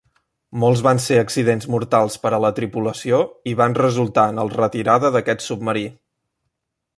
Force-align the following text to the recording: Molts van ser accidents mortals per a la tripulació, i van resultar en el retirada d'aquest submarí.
Molts 0.61 0.79
van 0.85 1.01
ser 1.07 1.17
accidents 1.23 1.67
mortals 1.73 2.17
per 2.23 2.31
a 2.37 2.39
la 2.45 2.51
tripulació, 2.61 3.19
i 3.51 3.53
van 3.61 3.77
resultar 3.81 4.25
en 4.35 4.43
el 4.45 4.51
retirada 4.57 5.13
d'aquest 5.17 5.47
submarí. 5.51 5.87